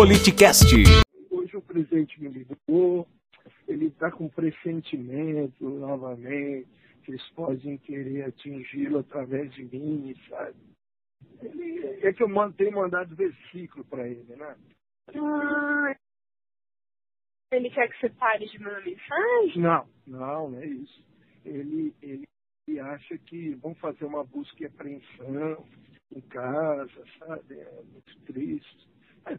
Politicast. 0.00 0.64
Hoje 1.30 1.56
o 1.58 1.60
presidente 1.60 2.18
me 2.22 2.30
ligou, 2.30 3.06
ele 3.68 3.88
está 3.88 4.10
com 4.10 4.30
pressentimento 4.30 5.68
novamente, 5.68 6.66
que 7.04 7.10
eles 7.10 7.28
podem 7.32 7.76
querer 7.76 8.24
atingi-lo 8.24 9.00
através 9.00 9.52
de 9.52 9.64
mim, 9.64 10.16
sabe? 10.26 10.56
Ele, 11.42 12.00
é 12.00 12.14
que 12.14 12.22
eu 12.22 12.52
tenho 12.56 12.72
mandado 12.72 13.14
versículo 13.14 13.84
para 13.84 14.08
ele, 14.08 14.34
né? 14.36 14.56
Ah, 15.14 15.94
ele 17.52 17.68
quer 17.68 17.90
que 17.90 18.00
você 18.00 18.08
pare 18.08 18.48
de 18.48 18.58
mandar 18.58 18.82
mensagem? 18.82 19.62
Não, 19.62 19.86
não, 20.06 20.50
não 20.52 20.60
é 20.60 20.66
isso. 20.66 21.04
Ele, 21.44 21.94
ele, 22.00 22.26
ele 22.66 22.80
acha 22.80 23.18
que 23.18 23.50
vão 23.56 23.74
fazer 23.74 24.06
uma 24.06 24.24
busca 24.24 24.62
e 24.62 24.66
apreensão 24.66 25.66
em 26.10 26.22
casa, 26.22 27.04
sabe? 27.18 27.60
É 27.60 27.82
muito 27.82 28.18
triste. 28.24 28.90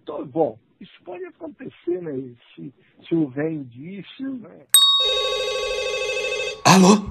Então, 0.04 0.26
bom, 0.26 0.58
isso 0.80 0.92
pode 1.06 1.24
acontecer, 1.26 2.02
né? 2.02 2.34
Se, 2.56 2.74
se 3.08 3.16
houver 3.16 3.52
indício, 3.52 4.34
né? 4.40 4.50
Alô? 6.66 7.10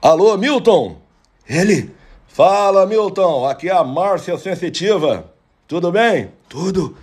Alô, 0.00 0.38
Milton? 0.38 0.96
Ele? 1.46 1.90
Fala, 2.26 2.86
Milton. 2.86 3.46
Aqui 3.46 3.68
é 3.68 3.72
a 3.72 3.84
Márcia 3.84 4.38
Sensitiva. 4.38 5.30
Tudo 5.68 5.92
bem? 5.92 6.30
Tudo. 6.48 6.96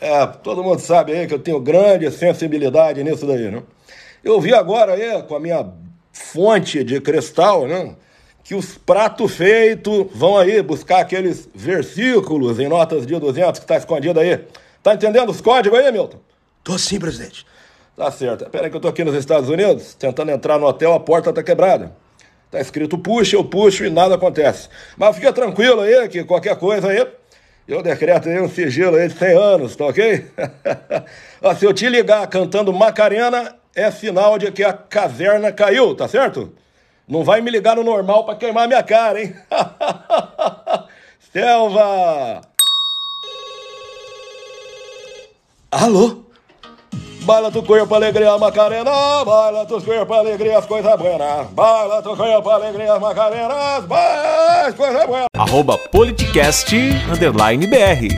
É, 0.00 0.26
todo 0.26 0.62
mundo 0.62 0.78
sabe 0.78 1.12
aí 1.12 1.26
que 1.26 1.34
eu 1.34 1.38
tenho 1.38 1.60
grande 1.60 2.10
sensibilidade 2.10 3.04
nisso 3.04 3.26
daí, 3.26 3.50
né? 3.50 3.62
Eu 4.24 4.40
vi 4.40 4.54
agora 4.54 4.94
aí, 4.94 5.22
com 5.24 5.36
a 5.36 5.40
minha 5.40 5.70
fonte 6.12 6.82
de 6.82 7.00
cristal, 7.00 7.66
né? 7.66 7.94
Que 8.42 8.54
os 8.54 8.78
pratos 8.78 9.34
feitos 9.34 10.06
vão 10.14 10.38
aí 10.38 10.62
buscar 10.62 11.00
aqueles 11.00 11.46
versículos 11.54 12.58
em 12.58 12.68
notas 12.68 13.06
de 13.06 13.18
200 13.18 13.58
que 13.58 13.64
está 13.64 13.76
escondido 13.76 14.18
aí. 14.18 14.46
Tá 14.82 14.94
entendendo 14.94 15.30
os 15.30 15.40
códigos 15.40 15.78
aí, 15.78 15.90
Milton? 15.90 16.18
Tô 16.62 16.78
sim, 16.78 16.98
presidente. 16.98 17.46
Tá 17.96 18.10
certo. 18.10 18.48
Pera 18.50 18.66
aí 18.66 18.70
que 18.70 18.76
eu 18.76 18.80
tô 18.80 18.88
aqui 18.88 19.02
nos 19.02 19.14
Estados 19.14 19.48
Unidos, 19.48 19.94
tentando 19.94 20.30
entrar 20.30 20.58
no 20.58 20.66
hotel, 20.66 20.92
a 20.94 21.00
porta 21.00 21.32
tá 21.32 21.42
quebrada. 21.42 21.92
Tá 22.50 22.60
escrito 22.60 22.96
puxa, 22.96 23.36
eu 23.36 23.44
puxo 23.44 23.84
e 23.84 23.90
nada 23.90 24.14
acontece. 24.14 24.68
Mas 24.96 25.16
fica 25.16 25.32
tranquilo 25.32 25.80
aí, 25.80 26.08
que 26.08 26.24
qualquer 26.24 26.56
coisa 26.56 26.88
aí, 26.88 27.06
eu 27.66 27.82
decreto 27.82 28.28
aí 28.28 28.40
um 28.40 28.48
sigilo 28.48 28.96
aí 28.96 29.08
de 29.08 29.14
100 29.14 29.36
anos, 29.36 29.76
tá 29.76 29.86
ok? 29.86 30.26
Ó, 31.42 31.54
se 31.54 31.64
eu 31.64 31.74
te 31.74 31.88
ligar 31.88 32.26
cantando 32.28 32.72
Macarena, 32.72 33.56
é 33.74 33.90
sinal 33.90 34.38
de 34.38 34.50
que 34.50 34.64
a 34.64 34.72
caverna 34.72 35.52
caiu, 35.52 35.94
tá 35.94 36.08
certo? 36.08 36.54
Não 37.06 37.24
vai 37.24 37.40
me 37.40 37.50
ligar 37.50 37.76
no 37.76 37.84
normal 37.84 38.24
pra 38.24 38.36
queimar 38.36 38.66
minha 38.66 38.82
cara, 38.82 39.20
hein? 39.20 39.34
Selva! 41.32 42.42
Alô? 45.70 46.24
Baila 47.24 47.50
tu 47.50 47.62
corpo, 47.62 47.94
alegria, 47.94 48.38
Macarena. 48.38 48.90
Baila 49.24 49.66
tu 49.66 49.80
corpo, 49.82 50.14
alegria, 50.14 50.58
as 50.58 50.64
coisas 50.66 50.98
buenas. 50.98 51.46
Baila 51.52 52.02
tu 52.02 52.16
corpo, 52.16 52.50
alegria, 52.50 52.98
Macarena. 52.98 53.76
As 54.66 54.74
coisas 54.74 55.06
buenas. 55.06 55.28
Arroba 55.36 55.76
Politicast, 55.92 56.72
underline 57.12 57.66
BR. 57.66 58.17